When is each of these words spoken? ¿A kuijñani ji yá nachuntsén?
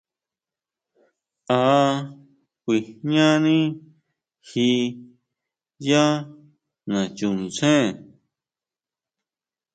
¿A 1.57 1.61
kuijñani 2.63 3.57
ji 4.47 4.67
yá 5.87 6.03
nachuntsén? 6.89 7.87